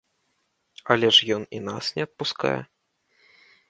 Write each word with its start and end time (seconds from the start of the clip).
Але 0.95 1.11
ж 1.19 1.29
ён 1.37 1.47
і 1.59 1.63
нас 1.69 1.85
не 1.99 2.09
адпускае? 2.09 2.59